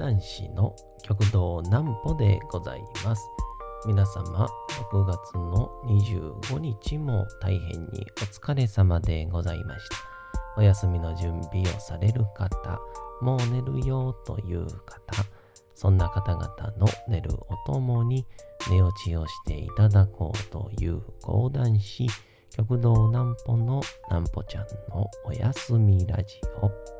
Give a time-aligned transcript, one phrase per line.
[0.00, 3.22] 講談師の極道南歩でございます。
[3.86, 4.48] 皆様、
[4.90, 9.96] 6月の25日も大変にお疲れ様でございました。
[10.56, 12.80] お休みの準備をされる方、
[13.20, 15.22] もう寝るよという方、
[15.74, 16.48] そんな方々
[16.78, 18.24] の寝るおともに
[18.70, 22.06] 寝落ちをしていただこうという講談師、
[22.56, 26.99] 極道南歩の南歩ちゃんのおやすみラジオ。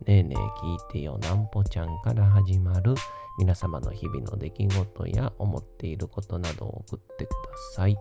[0.00, 2.94] ねえねえ聞いてよなんぽちゃんから始まる
[3.38, 7.34] 皆様の日々の出来事や思っていることなどを送ってくだ
[7.74, 7.96] さい。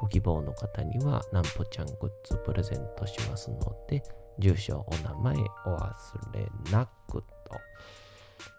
[0.00, 4.02] ご希望の方にはなんぽちゃんグッズプレゼントしますので、
[4.38, 5.92] 住所、お名前お忘
[6.32, 7.24] れなくと。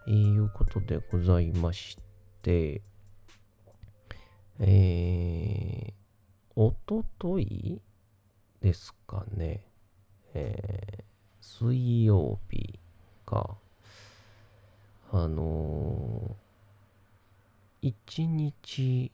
[0.08, 1.98] いうことでございまし
[2.42, 2.82] て、
[4.60, 5.94] えー、
[6.56, 7.82] おととい
[8.62, 9.68] ですかね、
[10.34, 11.04] えー、
[11.46, 12.80] 水曜日
[13.24, 13.56] か、
[15.12, 19.12] あのー、一日、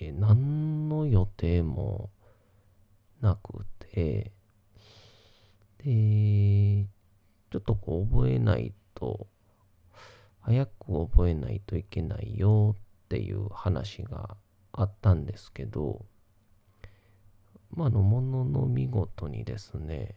[0.00, 2.10] えー何の予定も
[3.22, 4.32] なくて、
[5.84, 6.84] で、
[7.50, 9.28] ちょっとこう覚えないと、
[10.40, 14.36] 早く覚えないといけないよっていう話が
[14.72, 16.04] あったんですけど、
[17.70, 20.16] まあ、のものの見事にですね、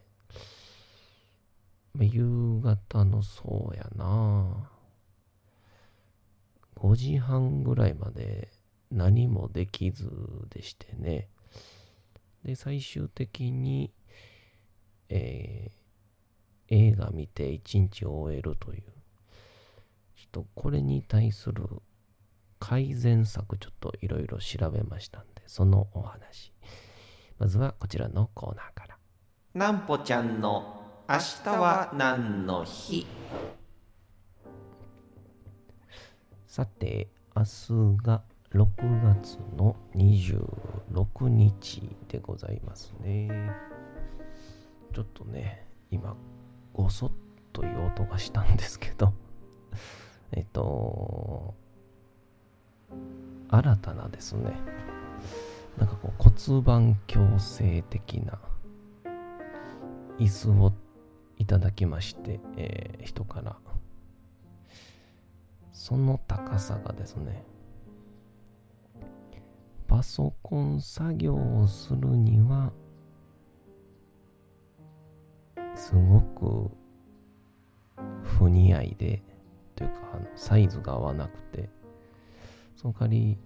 [2.04, 4.70] 夕方のそうやな
[6.76, 8.50] 5時半ぐらいまで
[8.90, 10.08] 何もできず
[10.50, 11.28] でしてね。
[12.44, 13.92] で、最終的に、
[15.08, 15.78] えー
[16.68, 18.82] 映画見て一日終えるという。
[18.82, 21.66] ちょっとこれに対する
[22.58, 26.52] 改善策ちょっといろいろ調べましたんで、そのお話。
[27.38, 28.98] まずはこちらのコーナーから。
[29.54, 30.77] なんぽちゃんの
[31.10, 33.06] 明日は何の日？
[36.46, 38.66] さて、明日が6
[39.02, 43.50] 月の26日でございますね。
[44.94, 46.14] ちょっとね、今、
[46.74, 47.12] ごそっ
[47.54, 49.14] という音がしたんですけど、
[50.32, 51.54] えっと、
[53.48, 54.52] 新たなですね、
[55.78, 58.38] なんかこう骨盤矯正的な
[60.18, 60.72] 椅子を
[61.38, 63.56] いただきまして、えー人から、
[65.72, 67.44] その高さがですね、
[69.86, 72.72] パソコン作業をするには、
[75.74, 76.70] すごく
[78.22, 79.22] 不似合いで、
[79.76, 81.70] というか、あのサイズが合わなくて、
[82.76, 83.38] その代わり、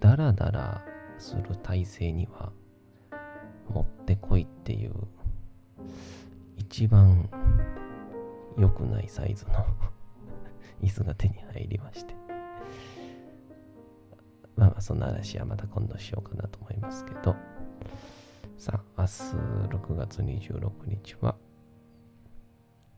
[0.00, 0.82] ダラダラ
[1.18, 2.52] する体勢には、
[3.68, 4.92] 持ってこいっていう、
[6.76, 7.26] 一番
[8.58, 9.52] 良くないサイズの
[10.84, 12.14] 椅子が手に入りまして。
[14.56, 17.34] まあまあ、そんな話はまた今度しようかなと思いますけど。
[18.58, 19.10] さあ、明日
[19.74, 21.36] 6月26日は、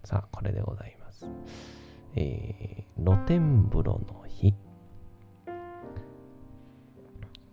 [0.03, 1.31] さあ、これでございます。
[2.17, 4.57] えー、露天風呂の日。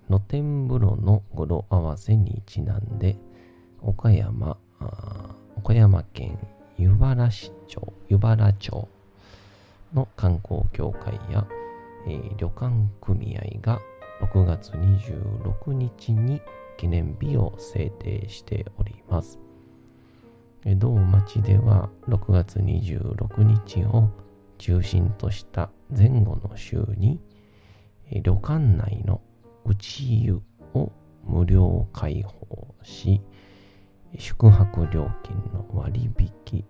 [0.08, 3.16] 露天風呂の語呂合わせにちなんで、
[3.80, 5.35] 岡山、あ
[5.66, 6.38] 岡山県
[6.78, 8.88] 湯原市町、湯原町
[9.96, 11.48] の観光協会や、
[12.06, 12.72] えー旅館
[13.02, 13.80] 組合が
[14.22, 16.40] 6月26日に
[16.78, 19.40] 記念日を制定しております。
[20.66, 24.12] え同町では6月26日を
[24.60, 27.20] 中心とした前後の週に、
[28.12, 29.20] 旅館内の
[29.66, 30.42] 内湯
[30.76, 30.92] を
[31.24, 33.20] 無料開放し、
[34.18, 36.66] 宿泊料金の割引、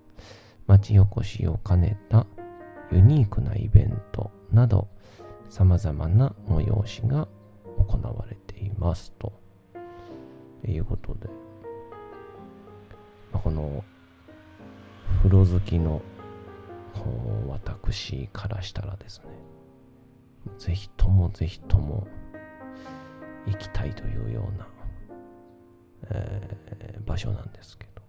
[0.68, 2.26] 町おこしを兼ねた
[2.92, 4.88] ユニークなイベントなど、
[5.50, 7.28] 様々な催しが
[7.78, 9.34] 行われていますと。
[10.72, 11.30] いうことで、
[13.32, 13.84] この
[15.18, 16.02] 風呂好きの
[17.48, 19.26] 私からしたらですね、
[20.58, 22.08] ぜひともぜひとも
[23.46, 24.68] 行きたいというような、
[26.12, 26.66] えー
[27.06, 28.02] 場所なんですけど。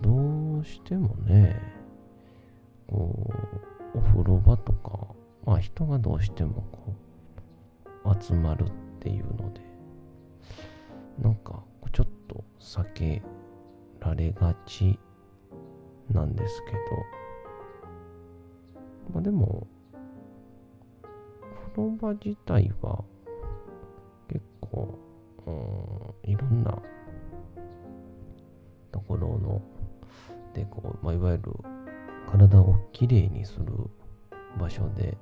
[0.00, 1.60] どうしてもね、
[2.86, 3.30] こ
[3.94, 5.08] う、お風呂場とか、
[5.44, 6.94] まあ人がどうしてもこ
[8.04, 8.70] う、集まるっ
[9.00, 9.60] ていうので、
[11.18, 11.62] なんか
[11.92, 13.22] ちょっと避け
[14.00, 14.98] られがち
[16.10, 16.78] なんですけど、
[19.12, 19.66] まあでも、
[21.74, 23.04] 風呂場自体は
[24.74, 24.96] 結
[25.44, 26.78] 構、うん、いろんな
[28.92, 29.62] ところの、
[30.54, 31.52] で、こう、まあ、いわゆる
[32.30, 33.66] 体をきれいにする
[34.58, 35.16] 場所で、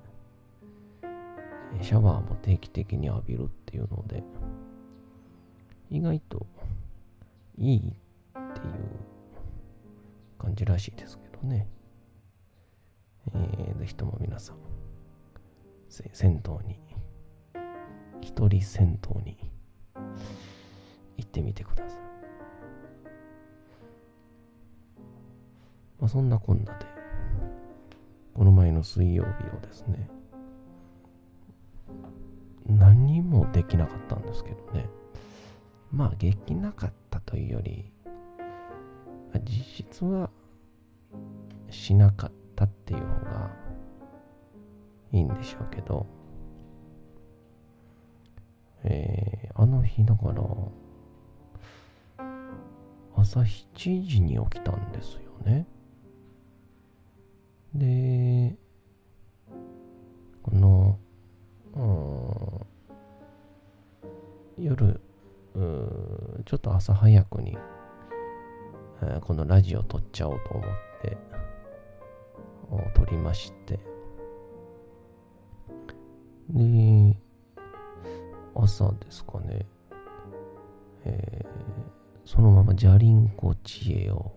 [1.80, 4.22] シャワーも定期的に浴びるっていうので、
[5.90, 6.46] 意外と
[7.58, 7.94] いいっていう
[10.38, 11.66] 感じらしいですけどね。
[13.34, 14.56] えー、ぜひとも皆さん、
[15.88, 16.78] 銭湯に、
[18.22, 19.36] 一人銭湯に
[21.18, 21.98] 行ってみてください。
[26.00, 26.86] まあ、そんなこんなで、
[28.34, 30.08] この前の水曜日をですね、
[32.66, 34.88] 何もできなかったんですけどね。
[35.92, 37.92] まあ、できなかったというより、
[39.44, 40.30] 実質は
[41.70, 43.50] しなかったっていう方が
[45.12, 46.06] いいんでしょうけど、
[48.84, 50.42] えー、あの日だから、
[53.16, 55.66] 朝7時に起きたんですよね。
[57.74, 58.56] で、
[60.42, 60.98] この、
[64.58, 65.00] 夜、
[66.44, 67.56] ちょっと朝早くに、
[69.02, 70.70] え、このラジオ撮っちゃおうと思っ
[71.02, 71.16] て、
[72.94, 73.78] 撮りまして、
[76.50, 76.62] で、
[78.62, 79.66] 朝ですかね、
[81.04, 81.48] えー、
[82.24, 84.32] そのままじゃりんこ知恵を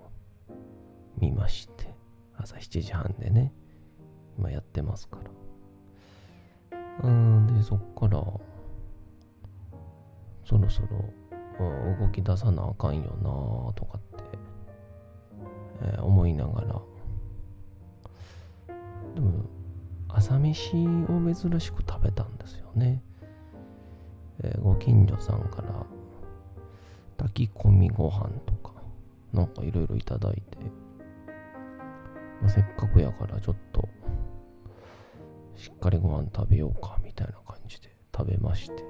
[1.20, 1.94] 見まして、
[2.36, 3.54] 朝7時半でね、
[4.40, 5.20] 今やってますか
[7.02, 7.08] ら。
[7.08, 8.24] うん、で、そっから、
[10.44, 10.88] そろそろ、
[12.00, 14.24] 動き出さなあかんよなとかって、
[15.84, 16.82] えー、思いながら、
[19.14, 19.46] でも、
[20.10, 20.76] 朝飯
[21.10, 23.04] を珍しく食べたんですよね。
[24.46, 25.86] えー、ご近所さんから
[27.18, 28.74] 炊き込みご飯とか、
[29.34, 30.58] なんかいろいろいただいて、
[32.42, 33.88] まあ、せっかくやからちょっと、
[35.56, 38.84] しっかりご飯食べようかみたいな感じで食べまして。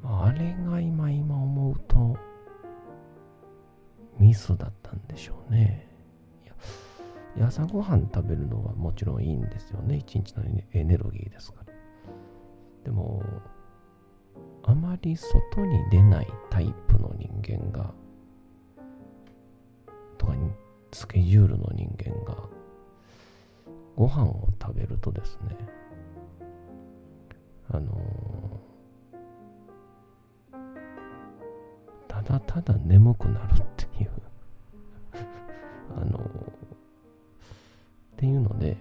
[0.00, 2.16] まあ、あれが今今思うと、
[4.18, 5.88] ミスだったんでしょうね。
[7.36, 9.96] いや、朝ごはん食べるのはもちろんいいんですよね。
[9.96, 11.73] 一日のエネルギーですから。
[12.84, 13.22] でも、
[14.62, 17.92] あまり外に出ないタイプの人間が、
[20.18, 20.34] とか、
[20.92, 22.48] スケジュールの人間が、
[23.96, 25.56] ご飯を食べるとですね、
[27.70, 28.60] あの、
[32.08, 34.10] ただただ眠くなるっていう
[35.96, 36.22] あの、っ
[38.16, 38.76] ていうので、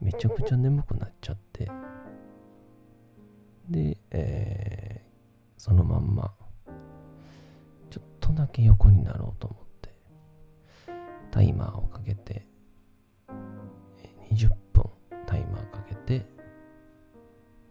[0.00, 1.45] めちゃくちゃ眠くなっちゃって、
[8.56, 9.94] け横になろうと思って、
[11.30, 12.46] タイマーをかけて、
[14.32, 14.90] 20分
[15.26, 16.24] タイマーかけて、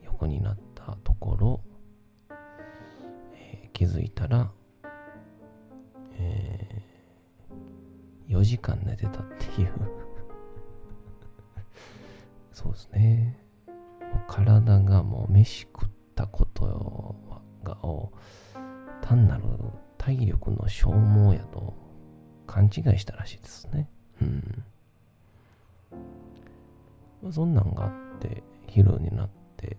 [0.04, 1.62] 横になったところ、
[3.34, 4.52] えー、気づいたら、
[6.20, 9.72] えー、4時間寝てたっていう
[12.54, 13.40] そうですね。
[14.28, 17.16] 体がもう飯食ったこと
[17.64, 18.12] がを
[19.02, 19.45] 単なる
[20.06, 21.74] 体力の消耗やと
[22.46, 23.90] 勘違いしたらしいですね。
[24.22, 24.64] うん。
[27.24, 29.78] まあ、そんなんがあって、昼になって、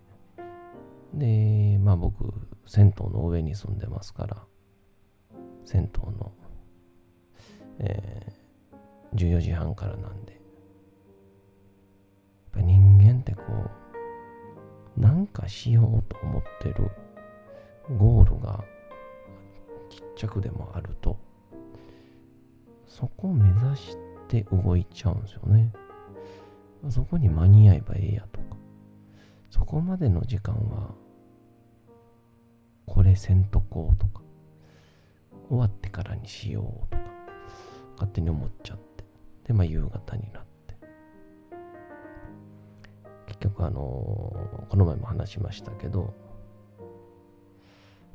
[1.15, 2.25] で、まあ僕、
[2.67, 4.43] 銭湯の上に住んでますから、
[5.65, 6.33] 銭湯の、
[7.79, 10.43] えー、14時半からなんで、やっ
[12.55, 13.43] ぱ人間ってこ
[14.97, 16.91] う、なんかしようと思ってる
[17.97, 18.65] ゴールが
[20.17, 21.19] ちっちゃくでもあると、
[22.87, 23.97] そこを目指し
[24.29, 25.71] て動いちゃうんですよね。
[26.89, 28.57] そこに間に合えばええやとか、
[29.51, 30.95] そこまでの時間は、
[32.87, 34.23] これせんとこうとか、
[35.51, 37.03] 終わってからにしようとか、
[37.97, 39.05] 勝手に思っちゃって、
[39.45, 40.77] で、まあ夕方になって、
[43.27, 43.83] 結局あの
[44.71, 46.15] この前も話しましたけど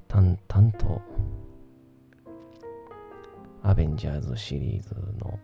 [0.07, 1.01] 淡々と
[3.71, 5.39] アベンジャーズシリーズの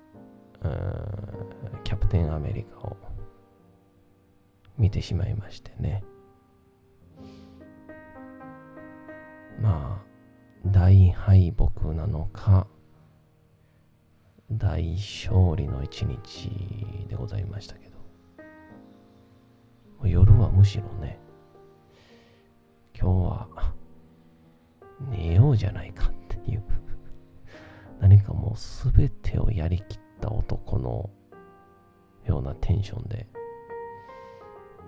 [1.85, 2.97] キャプテンアメリカを
[4.77, 6.03] 見てしまいましてね。
[9.61, 10.05] まあ、
[10.65, 12.67] 大敗北なのか、
[14.51, 16.49] 大勝利の一日
[17.07, 17.95] でございましたけど、
[20.05, 21.17] 夜はむしろね、
[22.93, 23.47] 今日は
[25.11, 26.76] 寝ようじゃないかっていう
[28.17, 31.11] 何かもうすべてをやりきった男の
[32.25, 33.27] ようなテンションで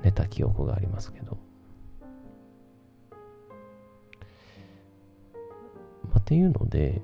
[0.04, 1.38] 寝た記憶がありますけど。
[6.06, 7.04] まあ、っていうので、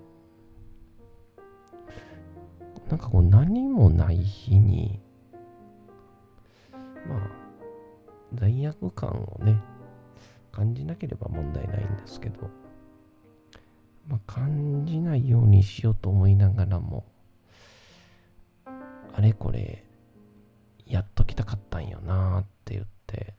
[2.90, 5.00] なんかこう何もない日に、
[7.08, 7.30] まあ、
[8.34, 9.62] 罪悪感をね、
[10.52, 12.50] 感じなければ問題ないんですけど、
[14.08, 17.06] まあ、感じないようにしようと思いながらも、
[18.66, 19.84] あれこれ、
[20.86, 23.34] やっときたかったんよなって言って、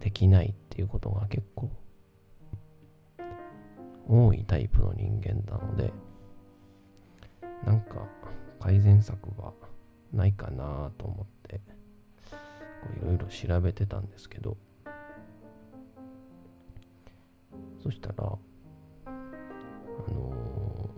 [0.00, 1.70] できないっていうことが結構
[4.08, 5.92] 多いタイプの人間なので、
[7.64, 8.06] なんか
[8.58, 9.52] 改善策は
[10.12, 11.60] ないかなと思って、
[13.00, 14.56] いろいろ調べてたんですけど、
[17.82, 18.38] そしたら、
[20.06, 20.90] あの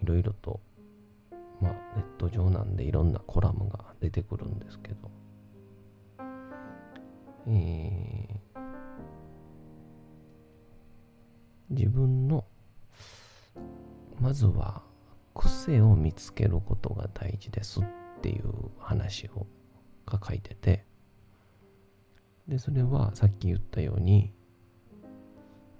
[0.00, 0.60] ー、いろいろと、
[1.60, 5.10] まあ、ネット上なんでいろんなコラムが出てくるんですけど、
[7.48, 8.60] えー、
[11.70, 12.44] 自分の
[14.20, 14.82] まずは
[15.34, 17.84] 癖を見つけることが大事ですっ
[18.20, 19.46] ていう話を
[20.06, 20.84] が書いてて。
[22.50, 24.32] でそれはさっき言ったように、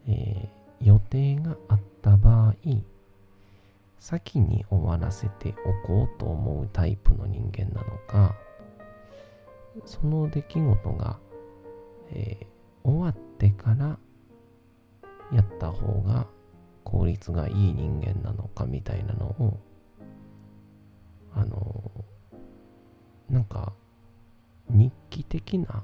[0.06, 0.49] えー、
[0.80, 2.54] 予定があった場合
[3.99, 8.34] 先に終わらせておこうと思うタイプの人間なのか
[9.84, 11.18] その出来事が、
[12.12, 13.99] えー、終わってから
[15.32, 16.26] やった方が
[16.82, 19.60] 効率がいい人間なのかみたいなのを
[21.34, 21.90] あの
[23.28, 23.72] なんか
[24.68, 25.82] 日記的な、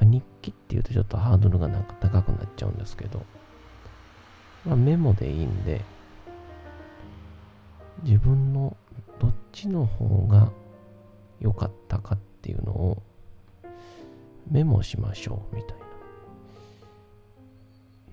[0.00, 3.24] 日記っていうとちょっとハードルがなんか高くなっちゃうんですけど、
[4.64, 5.80] まあ、メモでいいんで
[8.04, 8.76] 自分の
[9.18, 10.50] どっちの方が
[11.40, 13.02] 良かったかっていうのを
[14.50, 15.78] メモしましょうみたい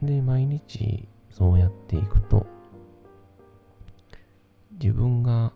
[0.02, 0.10] な。
[0.16, 2.46] で、毎日そうやっていくと
[4.82, 5.52] 自分が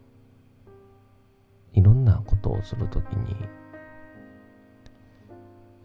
[1.73, 3.35] いろんなことをするときに、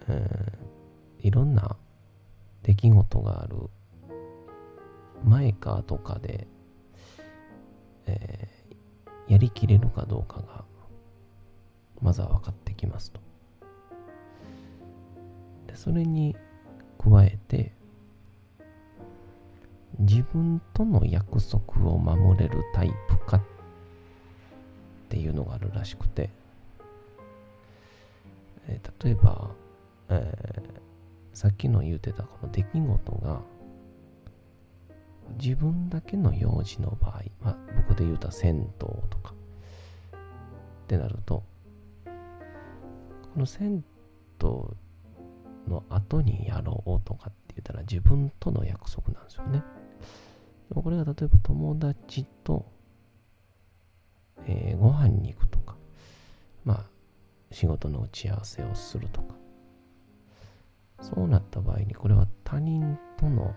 [0.09, 1.77] えー、いろんな
[2.63, 3.71] 出来事がある
[5.25, 6.47] 前かとかで
[8.09, 10.65] えー、やりきれるかどうかが
[12.01, 13.21] まずは分かってきますと。
[15.67, 16.35] でそれに
[16.99, 17.73] 加えて
[19.99, 23.43] 自分との約束を守れるタイプかっ
[25.09, 26.31] ていうのがあるらしくて、
[28.69, 29.51] えー、例えば、
[30.09, 33.41] えー、さっきの言うてたこの出来事が
[35.37, 37.57] 自分だけの用事の場合、まあ、
[37.89, 39.35] 僕で言うた銭湯とか
[40.15, 41.45] ってなると
[43.35, 43.85] この銭
[44.43, 44.49] 湯
[45.69, 49.63] の後にやろうとかって言ったら自分との約束なんですよね。
[50.69, 52.67] でもこれが例えば友達と、
[54.47, 55.77] えー、ご飯に行くとか、
[56.65, 56.85] まあ
[57.51, 59.35] 仕事の打ち合わせをするとか、
[61.01, 63.55] そうなった場合にこれは他人との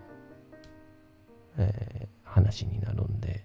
[1.58, 3.44] えー、話になるんで、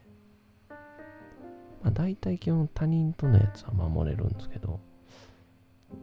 [0.69, 4.79] まあ、大体基本他人とのやつは守れるんですけど、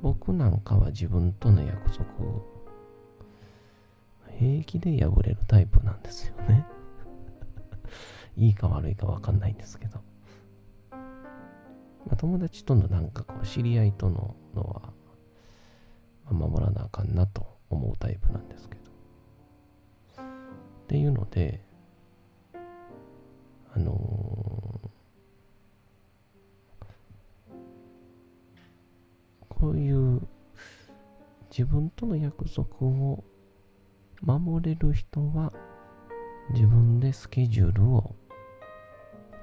[0.02, 2.44] 僕なんかは自分との約束を
[4.38, 6.66] 平気で破れるタイプなんですよね
[8.36, 10.00] いいか悪いかわかんないんですけど。
[12.06, 14.92] まあ、友達とのなんかこう知り合いとののは、
[16.26, 18.82] まあ、守らなあかんなと思うタイプなんですけど。
[20.22, 21.64] っていうので、
[31.74, 33.24] 分との約束を
[34.22, 35.52] 守れる人は
[36.50, 38.14] 自分でスケジュールを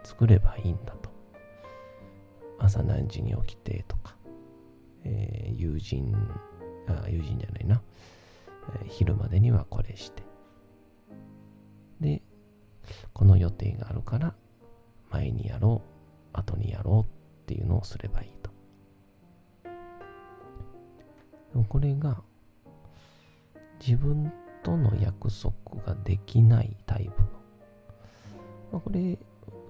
[0.03, 1.11] 作ればいいんだと。
[2.57, 4.15] 朝何時に起きてとか、
[5.03, 6.15] えー、友人、
[6.87, 7.81] あ、友人じゃないな、
[8.75, 10.23] えー、昼までにはこれして。
[11.99, 12.21] で、
[13.13, 14.35] この予定があるから
[15.09, 15.81] 前にやろ
[16.33, 18.40] う、後にやろうっていうのをすればいい
[21.67, 22.21] これが
[23.85, 24.31] 自分
[24.63, 27.27] との約束ができないタイプの。
[28.73, 29.17] まあ、これ、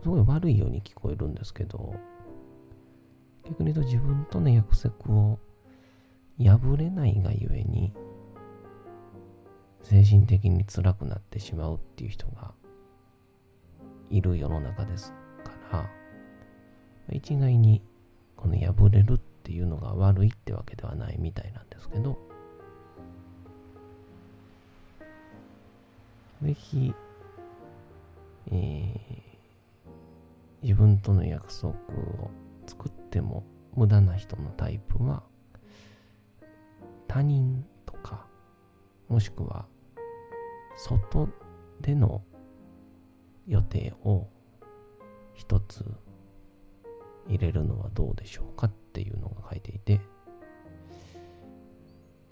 [0.04, 1.96] すごい悪いように聞こえるんですけど、
[3.46, 5.40] 逆に言うと自分との約束を
[6.38, 7.94] 破れないがゆえに、
[9.84, 12.54] 精神的に辛くなってしまうっていう人が
[14.10, 15.90] いる世の中ですから、
[17.12, 17.82] 一概に
[18.36, 22.20] この破れるっっていうのが悪いってわけではないみたいなんですけど、
[26.44, 26.94] ぜひ、
[28.52, 28.96] えー、
[30.62, 32.30] 自分との約束を
[32.68, 33.44] 作っても
[33.76, 35.24] 無駄な人のタイプは、
[37.08, 38.28] 他人とか、
[39.10, 39.66] もしくは、
[40.78, 41.30] 外
[41.82, 42.22] での
[43.48, 44.28] 予定を
[45.34, 45.84] 一つ
[47.28, 50.02] 入れるのはどうでしょうかっていうのが書いていて、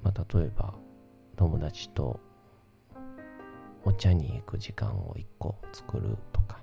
[0.02, 0.74] まあ、例えば
[1.36, 2.20] 友達と
[3.86, 6.62] お茶に行く時間を1個作るとか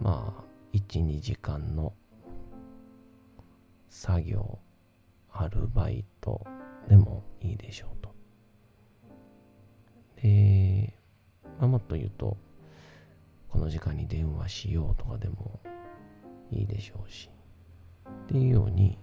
[0.00, 1.92] まあ12時間の
[3.88, 4.58] 作業
[5.32, 6.46] アルバイト
[6.88, 8.14] でもいいでしょうと。
[10.22, 10.94] で、
[11.58, 12.36] まあ、もっと言うと
[13.48, 15.60] この時間に電話しようとかでも
[16.52, 17.28] いいでしょうし
[18.24, 18.98] っていうように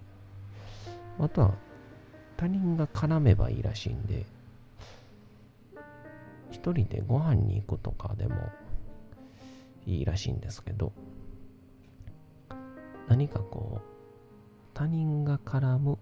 [1.18, 1.54] あとは
[2.36, 4.26] 他人が絡めばいいらしいんで
[6.50, 8.36] 一人でご飯に行くとかでも
[9.86, 10.92] いいらしいんですけど、
[13.08, 13.82] 何かこう、
[14.72, 15.98] 他人が絡む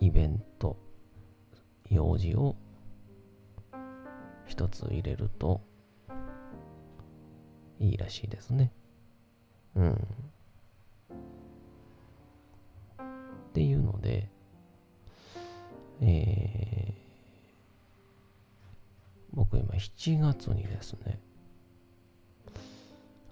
[0.00, 0.76] イベント、
[1.90, 2.56] 用事を
[4.46, 5.60] 一つ入れると
[7.80, 8.72] いいらしいですね。
[9.76, 9.92] うん。
[9.92, 9.96] っ
[13.52, 14.28] ていうので、
[16.00, 16.94] えー、
[19.32, 21.20] 僕今7月にですね、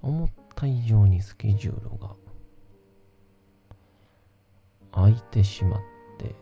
[0.03, 2.11] 思った以上にスケジュールが
[4.93, 5.81] 空いてしまっ
[6.19, 6.35] て、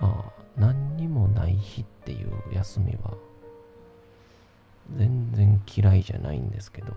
[0.00, 3.14] まあ、何にもない日っていう休みは、
[4.96, 6.94] 全然嫌いじゃないんですけど、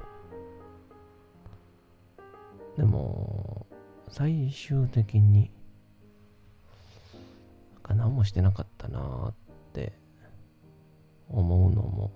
[2.78, 3.66] でも、
[4.10, 5.52] 最終的に、
[7.74, 9.34] なんか何もしてなかったなーっ
[9.74, 9.94] て
[11.30, 12.12] 思うのも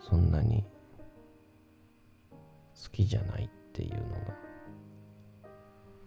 [0.00, 0.64] そんなに
[2.82, 4.34] 好きじゃないっていうのが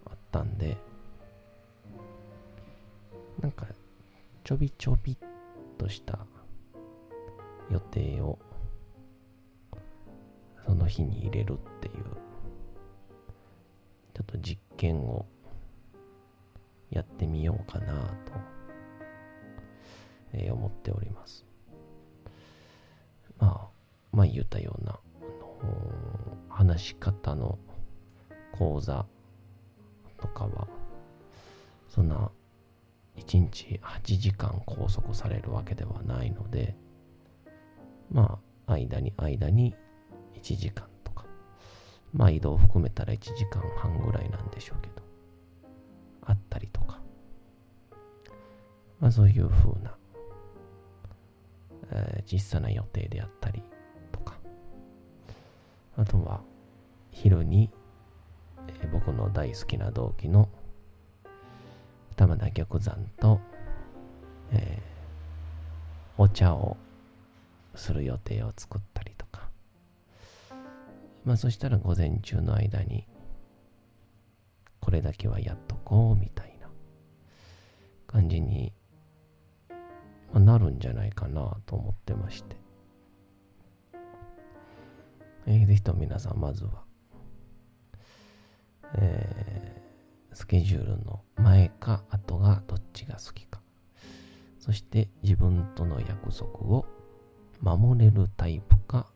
[0.06, 0.76] あったんで
[3.40, 3.66] なんか
[4.44, 5.16] ちょびちょびっ
[5.78, 6.18] とした
[7.70, 8.38] 予定を
[10.66, 12.21] その日に入れるっていう
[14.14, 15.26] ちょっと実験を
[16.90, 17.94] やってみようかな
[18.24, 18.32] と
[20.32, 21.44] えー、思っております。
[23.38, 23.68] まあ、
[24.12, 27.58] まあ言ったような、あのー、話し方の
[28.52, 29.06] 講座
[30.18, 30.68] とかは、
[31.88, 32.30] そんな
[33.16, 36.76] 1日8時間拘束されるわけではないので、
[38.10, 39.74] まあ、間に間に
[40.34, 40.86] 1時間、
[42.12, 45.02] まあ移動含めたら1時間半ぐらいなんでしょうけど、
[46.26, 47.00] あったりとか、
[49.00, 49.96] まあそういう風な
[51.92, 53.62] えー、小さな予定であったり
[54.10, 54.38] とか、
[55.96, 56.40] あとは
[57.10, 57.70] 昼に、
[58.68, 60.48] えー、僕の大好きな同期の
[62.16, 63.40] 玉田玉山と、
[64.52, 66.76] えー、お茶を
[67.74, 69.11] する予定を作ったり、
[71.24, 73.06] まあそしたら午前中の間に
[74.80, 76.68] これだけはやっとこうみたいな
[78.06, 78.72] 感じに
[80.32, 82.56] まあ、なるんじゃないかなと思ってまして。
[85.46, 86.84] えー、ぜひと皆さん、まずは、
[88.94, 93.60] えー、スケジュールの前か後がどっちが好きか。
[94.58, 96.86] そして自分との約束を
[97.60, 99.06] 守れるタイプか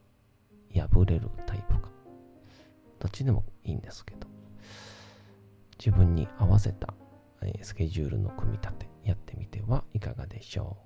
[0.75, 1.95] 破れるタイプか。
[2.98, 4.26] どっちでもいいんですけど、
[5.78, 6.94] 自分に合わせた、
[7.62, 10.86] スケジュールの組み立てやってみてはいかがでしょう。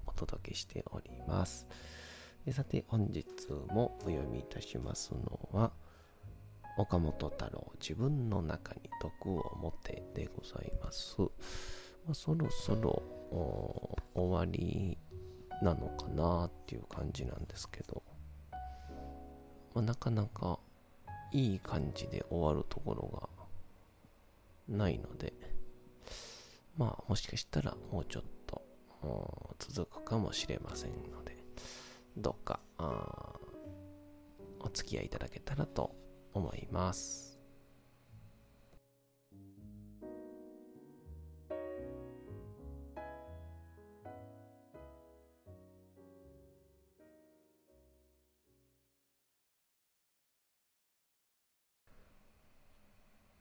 [0.21, 1.67] 届けしております。
[2.45, 3.25] でさて、本日
[3.69, 5.71] もお読みいたしますのは、
[6.77, 11.17] 岡本太郎自分の中に毒を持てでございます。
[12.05, 13.03] まあ、そろそろ
[14.13, 14.97] 終わり
[15.61, 18.03] なのかなっていう感じなんですけど、
[19.73, 20.59] まあ、なかなか
[21.31, 23.07] いい感じで終わるところ
[24.67, 25.33] がないので、
[26.77, 28.29] まあもしかしたらもうちょっと
[29.59, 31.37] 続くかもしれませんので、
[32.17, 32.59] どうか
[34.59, 35.95] お付き合いいただけたらと
[36.33, 37.39] 思います。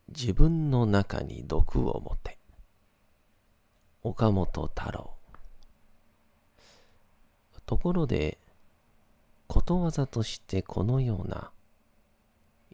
[0.08, 2.38] 自分の中に毒を持て。
[4.02, 5.19] 岡本太郎。
[7.70, 8.36] ところで、
[9.46, 11.52] ことわざとしてこのような、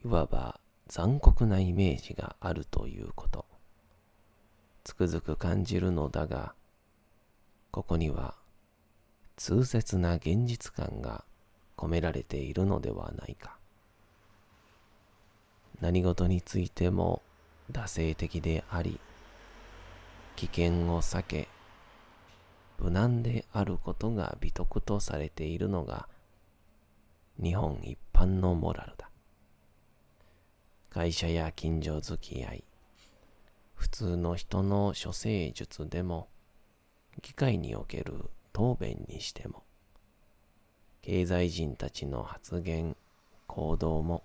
[0.03, 3.45] いわば残酷なイメージがあるということ、
[4.85, 6.55] つくづく感じるのだが、
[7.73, 8.37] ここには
[9.37, 11.27] 痛切な現実感が
[11.77, 13.59] 込められているのではないか。
[15.83, 17.21] 何事についても
[17.71, 18.99] 惰性的であり、
[20.37, 21.49] 危険を避け、
[22.79, 26.09] 無難であることが美徳とされているのが
[27.43, 29.11] 日本一般のモラルだ。
[30.89, 32.65] 会社や近所付き合い、
[33.75, 36.29] 普通の人の処世術でも、
[37.21, 39.65] 議会における答弁にしても、
[41.03, 42.97] 経済人たちの発言、
[43.47, 44.25] 行動も、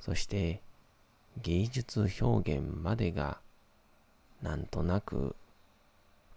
[0.00, 0.62] そして
[1.42, 3.40] 芸術表現までが
[4.42, 5.34] なんとなく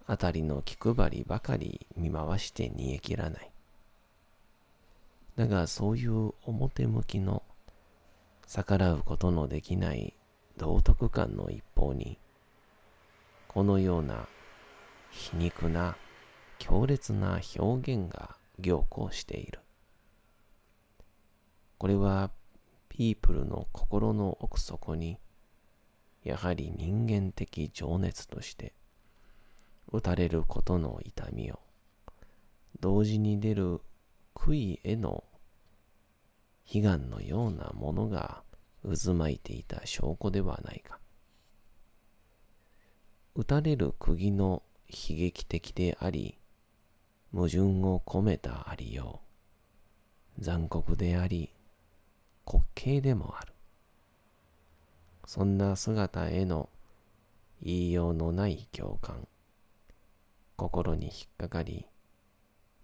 [0.06, 3.50] あたりの気配りばかり見回して煮え切らない。
[5.36, 7.42] だがそういう表向きの
[8.46, 10.14] 逆らうことのできない
[10.58, 12.18] 道徳感の一方に、
[13.48, 14.28] このような
[15.10, 15.96] 皮肉な
[16.58, 19.60] 強烈な表現が凝固している。
[21.78, 22.30] これは
[22.88, 25.18] ピープルの心の奥底に、
[26.22, 28.72] やはり人間的情熱として、
[29.92, 31.60] 打たれることの痛みを、
[32.80, 33.80] 同時に出る
[34.34, 35.24] 悔いへの
[36.72, 38.42] 悲願のようなものが
[38.82, 40.98] 渦巻いていた証拠ではないか。
[43.34, 46.38] 打たれる釘の悲劇的であり、
[47.32, 49.22] 矛盾を込めたありよ
[50.38, 51.52] う、残酷であり、
[52.46, 53.52] 滑稽でもある。
[55.26, 56.68] そんな姿への
[57.62, 59.26] 言いようのない共感、
[60.56, 61.86] 心に引っかかり、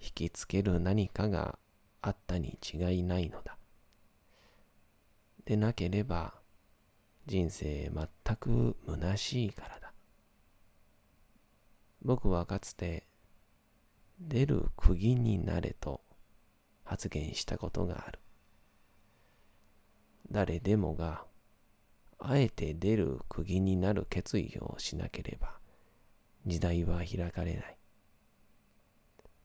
[0.01, 1.59] 引きつける何かが
[2.03, 3.57] あったに違いないのだ。
[5.45, 6.35] でなければ、
[7.27, 9.93] 人生全く虚しいからだ。
[12.03, 13.07] 僕はかつて、
[14.19, 16.01] 出る釘になれと
[16.85, 18.19] 発言したことがある。
[20.31, 21.25] 誰でもが、
[22.19, 25.60] あえて出る釘になる決意をしなければ、
[26.47, 27.77] 時代は開かれない。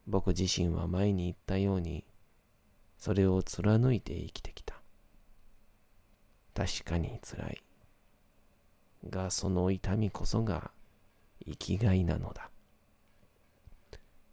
[0.07, 2.05] 僕自身は前に言ったように、
[2.97, 4.75] それを貫いて生きてきた。
[6.53, 7.61] 確かにつらい。
[9.09, 10.71] が、その痛みこそが
[11.45, 12.49] 生きがいなのだ。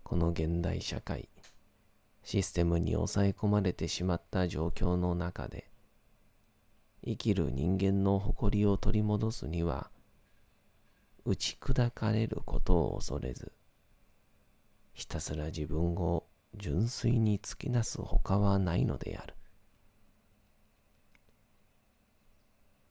[0.02, 1.28] この現代社会、
[2.22, 5.68] システムに抑え込まれてしまった状況の中で、
[7.04, 9.90] 生きる人間の誇りを取り戻すには、
[11.24, 13.52] 打ち砕かれることを恐れず、
[14.92, 19.34] ひたすら自分を純粋に突き出すほかはないのである。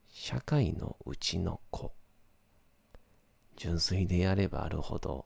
[0.07, 1.93] 社会のうちの子。
[3.57, 5.25] 純粋であればあるほど、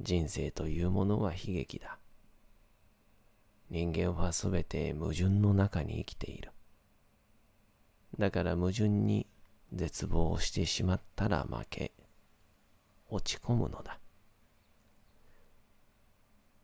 [0.00, 1.98] 人生というものは悲劇だ。
[3.70, 6.52] 人間はすべて矛盾の中に生きている。
[8.18, 9.26] だから矛盾に
[9.72, 11.92] 絶望してしまったら負け、
[13.10, 13.98] 落ち込むのだ。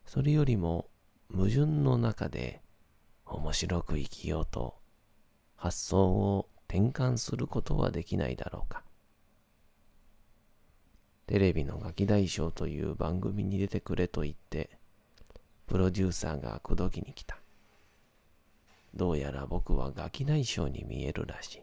[0.05, 0.89] それよりも
[1.33, 2.63] 矛盾の中で
[3.27, 4.77] 面白く生きようと
[5.57, 8.85] 発想を転換することはできないだろうか。
[11.27, 14.79] テレビのガキ大将という番組に出てくれと言って、
[15.67, 17.39] プロデューサーが口説きに来た。
[18.95, 21.63] どうやら僕はガキ大将に見えるらしい。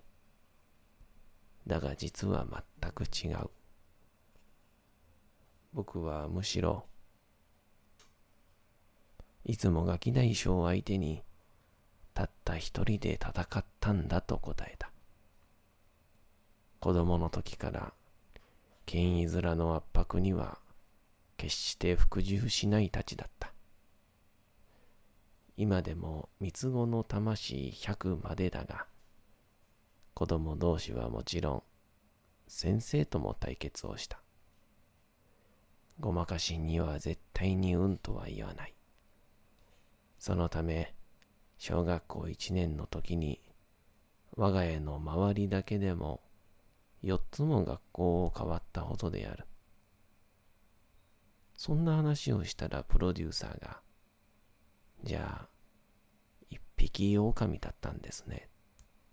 [1.65, 2.45] だが実は
[2.81, 3.49] 全く違う。
[5.73, 6.85] 僕はむしろ、
[9.43, 11.23] いつもガキ大将相手に、
[12.13, 14.91] たった一人で戦ったんだと答えた。
[16.79, 17.93] 子供の時から
[18.85, 20.59] 権威面の圧迫には
[21.37, 23.51] 決して服従しないたちだった。
[25.57, 28.85] 今でも三つ子の魂百までだが、
[30.13, 31.63] 子供同士はもちろん
[32.47, 34.22] 先生とも対決をした。
[35.99, 38.75] ごまかしには絶対にうんとは言わない。
[40.17, 40.95] そのため、
[41.57, 43.41] 小学校一年の時に
[44.35, 46.21] 我が家の周りだけでも
[47.03, 49.45] 4つも学校を変わったほどである。
[51.55, 53.81] そんな話をしたらプロデューサーが、
[55.03, 55.47] じゃあ、
[56.49, 58.49] 一匹狼だったんですね、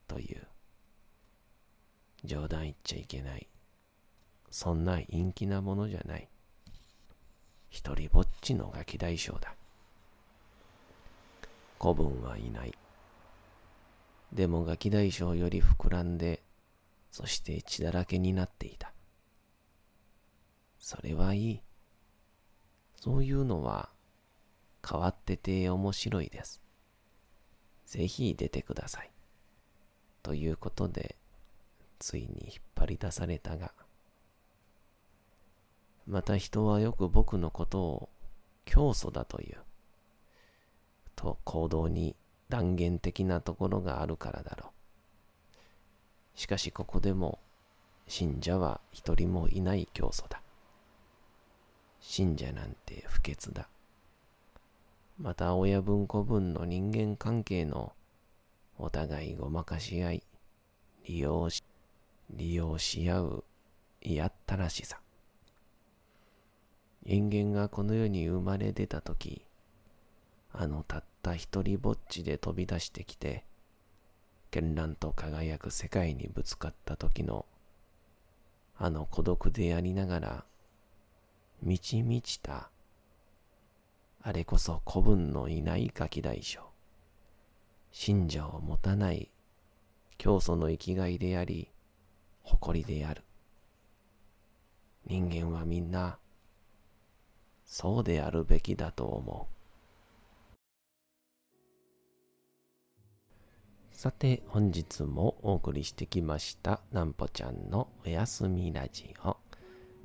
[0.06, 0.46] という。
[2.24, 3.48] 冗談言っちゃいけない。
[4.50, 6.28] そんな陰気なものじゃない。
[7.70, 9.54] 一人ぼっちのガキ大将だ。
[11.78, 12.74] 子分はいない。
[14.32, 16.42] でもガキ大将より膨らんで
[17.10, 18.92] そして血だらけになっていた。
[20.78, 21.60] それはいい。
[22.96, 23.88] そういうのは
[24.88, 26.60] 変わってて面白いです。
[27.86, 29.10] ぜひ出てください。
[30.22, 31.16] ということで、
[31.98, 33.72] ついに引っ張り出されたが、
[36.06, 38.08] また人はよく僕のことを
[38.64, 39.58] 教祖だという。
[41.16, 42.16] と行動に
[42.48, 44.72] 断言的なところがあるからだろ
[46.36, 46.38] う。
[46.38, 47.38] しかしここでも
[48.08, 50.40] 信者は一人もいない教祖だ。
[52.00, 53.68] 信者なんて不潔だ。
[55.18, 57.92] また親分子分の人間関係の
[58.78, 60.22] お互いごまかし合い、
[61.04, 61.62] 利用し、
[62.30, 63.44] 利用し合う
[64.00, 64.98] やったらしさ。
[67.04, 69.46] 人間がこの世に生まれ出たとき、
[70.52, 73.44] あのたった一人ぼっちで飛び出してきて、
[74.50, 77.46] 絢爛と輝く世界にぶつかった時の
[78.76, 80.44] あの孤独でありながら
[81.62, 82.70] 満ち満ちた
[84.22, 86.62] あれこそ古文のいないガキ大将
[87.92, 89.30] 信者を持たない
[90.18, 91.68] 教祖の生きがいであり
[92.42, 93.22] 誇りである。
[95.06, 96.18] 人間はみんな
[97.72, 100.56] そうであるべきだと思う。
[103.92, 109.36] さて本日もお送りしてきましたなんぽちゃんのおやすみラジオ。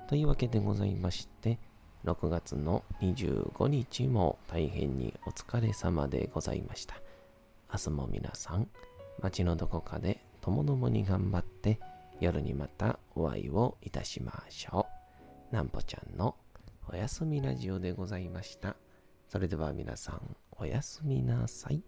[0.07, 1.57] というわけでございまして
[2.03, 6.95] 6月の25日も大変にお疲れ様でございました。
[7.73, 8.67] 明日も皆さん
[9.23, 11.79] 街のどこかでともどもに頑張って
[12.19, 14.85] 夜にまたお会いをいたしましょ
[15.51, 15.55] う。
[15.55, 16.35] なんぽちゃんの
[16.91, 18.75] おやすみラジオでございました
[19.27, 21.83] それでは皆さんおやすみなさい。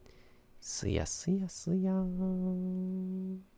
[0.59, 3.56] すやすやすやーん。